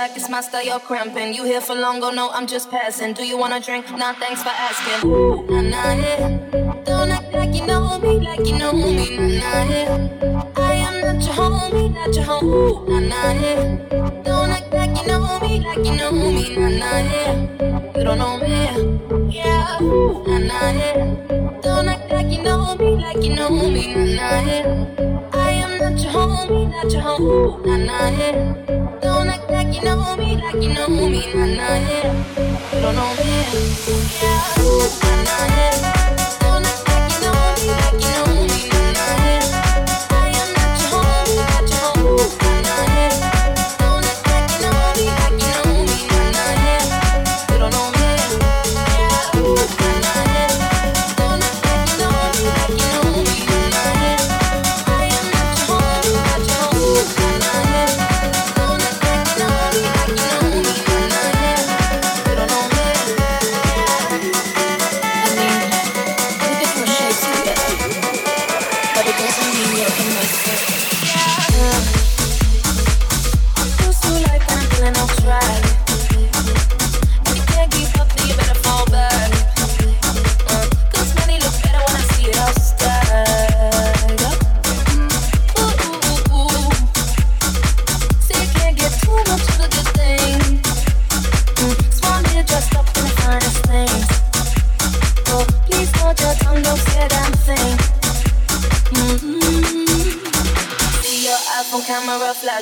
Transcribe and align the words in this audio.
back, 0.00 0.16
it's 0.16 0.30
my 0.30 0.40
style, 0.40 0.64
you're 0.64 0.80
cramping. 0.80 1.34
You 1.34 1.44
here 1.44 1.60
for 1.60 1.74
long, 1.74 2.02
oh 2.02 2.10
no, 2.10 2.30
I'm 2.30 2.46
just 2.46 2.70
passing. 2.70 3.12
Do 3.12 3.22
you 3.22 3.36
wanna 3.36 3.60
drink? 3.60 3.84
Nah, 3.90 4.14
thanks 4.14 4.42
for 4.42 4.48
asking. 4.48 5.00
Ooh, 5.06 5.44
nah, 5.50 5.60
nah, 5.60 5.92
yeah. 5.92 6.38
Don't 6.88 7.10
act 7.10 7.30
like 7.34 7.54
you 7.54 7.66
know 7.66 7.98
me, 7.98 8.12
like 8.28 8.46
you 8.46 8.56
know 8.56 8.72
me, 8.72 9.18
nah, 9.18 9.40
nah, 9.42 9.62
yeah. 9.72 10.52
I 10.56 10.72
am 10.86 10.94
not 11.04 11.22
your 11.26 11.34
homie, 11.34 11.92
not 11.92 12.14
your. 12.16 12.44
Ooh, 12.44 12.86
nah, 12.88 13.00
nah, 13.12 13.32
yeah. 13.42 13.76
Don't 14.24 14.50
act 14.56 14.72
like 14.72 14.96
you 14.98 15.06
know 15.06 15.38
me, 15.42 15.60
like 15.66 15.84
you 15.84 15.94
know 15.98 16.12
me, 16.12 16.56
nah, 16.56 16.68
nah, 16.80 16.98
yeah. 17.12 17.34
You 17.94 18.04
don't 18.04 18.18
know 18.22 18.38
me, 18.38 18.56
yeah. 19.36 19.82
Ooh, 19.82 20.24
nah, 20.26 20.38
nah, 20.38 20.70
yeah. 20.80 21.60
Don't 21.60 21.88
act 21.88 22.10
like 22.10 22.30
you 22.32 22.42
know 22.42 22.74
me, 22.76 22.90
like 23.04 23.22
you 23.22 23.34
know 23.34 23.50
me, 23.50 23.94
nah, 23.94 24.16
nah, 24.16 24.40
yeah. 24.48 24.64
I 25.34 25.50
am 25.64 25.72
not 25.78 26.00
your 26.02 26.12
homie, 26.12 26.70
not 26.70 26.90
your 26.90 27.02
home. 27.02 27.62
Nah, 27.66 27.76
nah, 27.76 28.08
yeah. 28.08 28.54
Don't 29.02 29.09
you 29.82 29.86
know 29.86 30.16
me, 30.16 30.36
like 30.36 30.54
you 30.62 30.74
know 30.74 30.88
me, 30.88 31.32
nah, 31.32 31.46
nah, 31.46 31.88
yeah. 31.88 32.12
Don't 32.70 32.94
know 32.94 33.14
me, 33.16 33.30
yeah. 34.20 34.54
Nah, 35.02 35.22
nah, 35.22 35.56
yeah. 35.56 35.99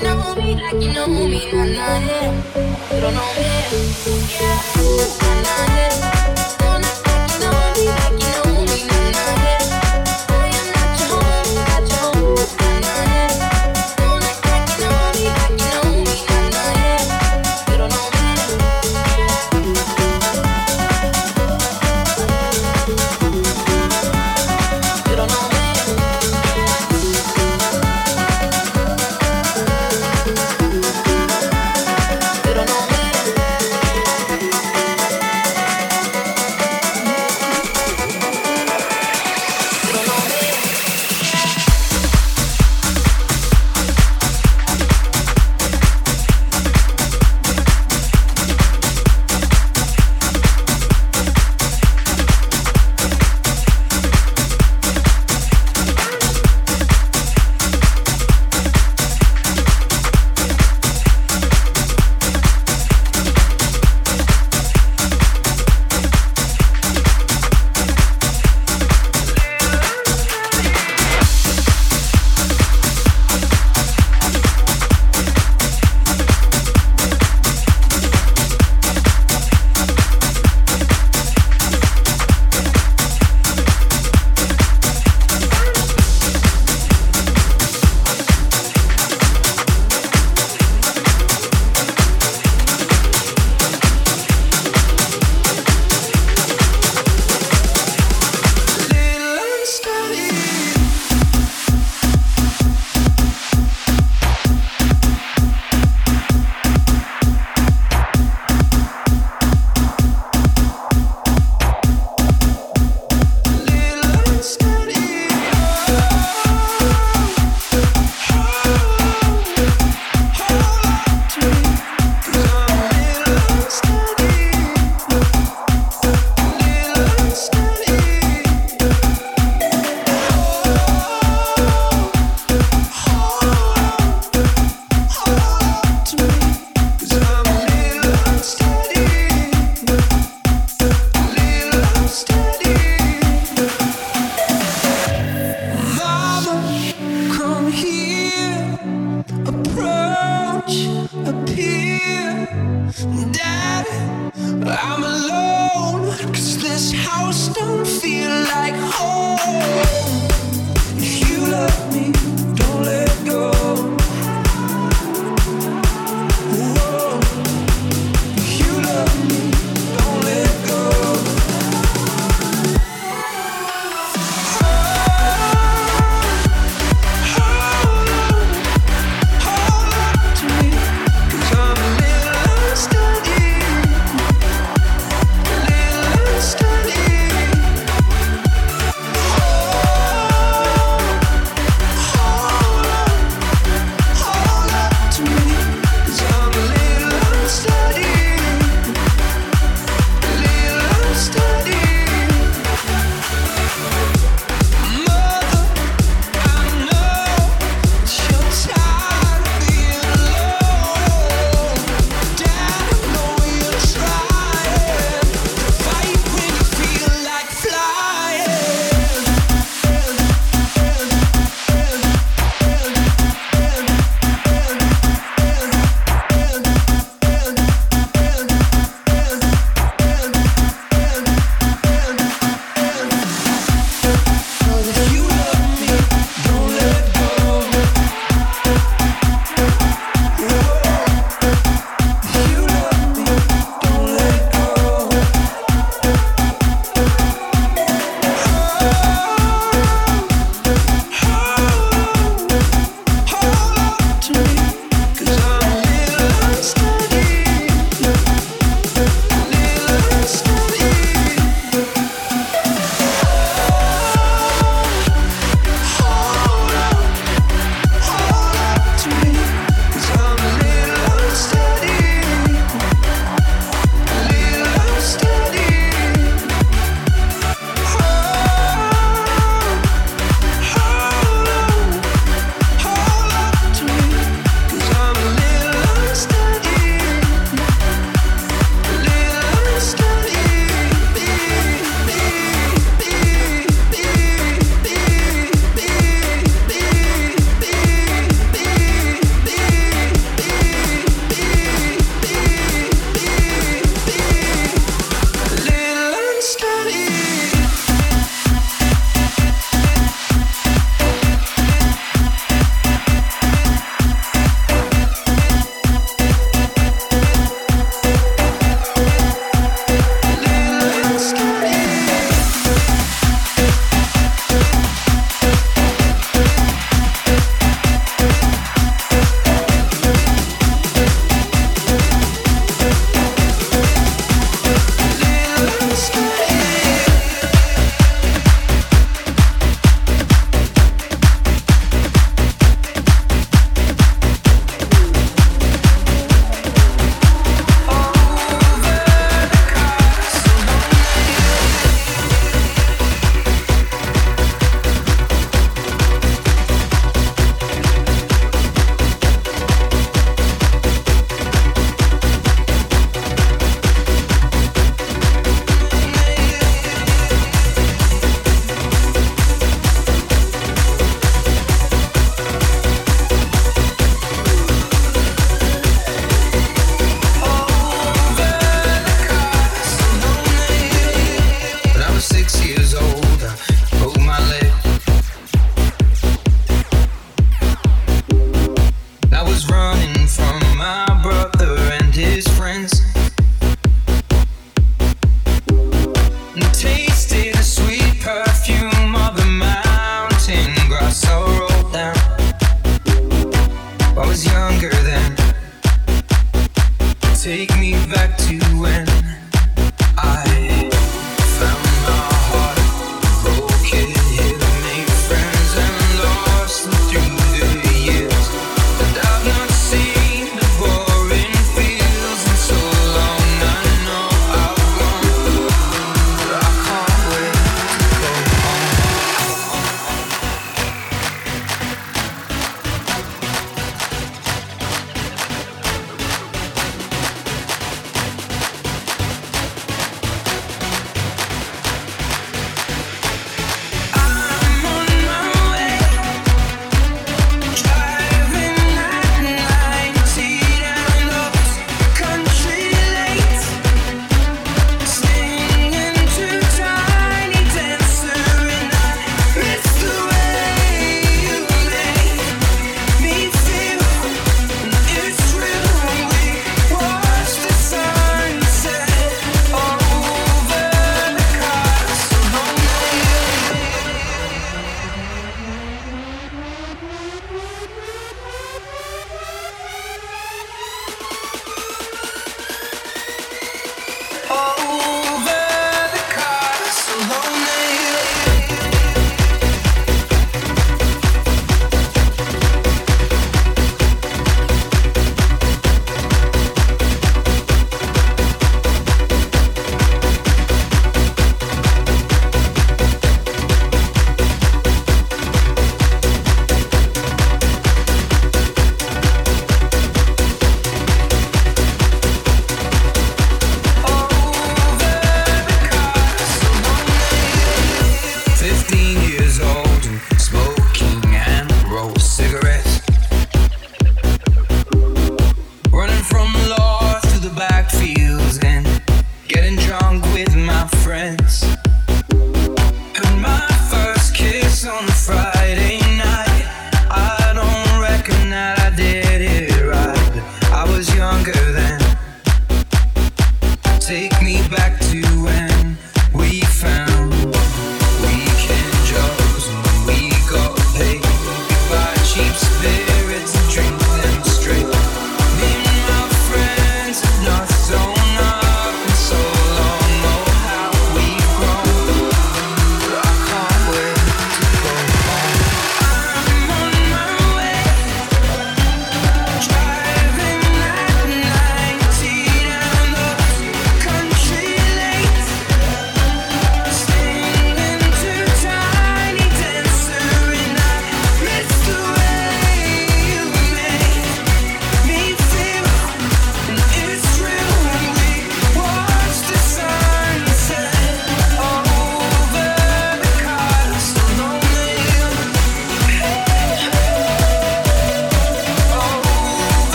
you 0.00 0.06
know 0.06 0.34
me, 0.34 0.54
like 0.54 0.82
you 0.82 0.92
know 0.92 1.06
me, 1.06 1.52
nah, 1.52 1.64
nah, 1.64 1.98
yeah. 1.98 2.94
You 2.94 3.00
don't 3.00 3.14
know 3.14 3.34
me, 3.36 3.44
yeah. 4.32 4.62
Nah, 5.20 5.42
nah, 5.42 5.76
yeah. 5.76 6.09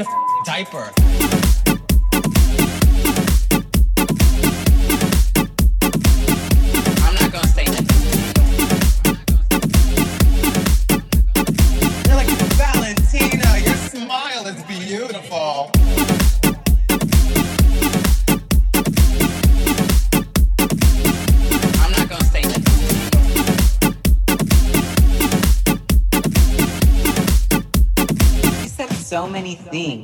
In 0.00 0.06
a 0.06 0.44
diaper. 0.44 1.05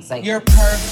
Things. 0.03 0.11
Like 0.11 0.25
you're 0.25 0.41
perfect, 0.41 0.92